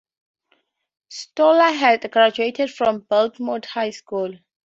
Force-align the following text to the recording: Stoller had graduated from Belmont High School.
Stoller 1.09 1.73
had 1.73 2.09
graduated 2.11 2.73
from 2.73 3.01
Belmont 3.01 3.65
High 3.65 3.91
School. 3.91 4.33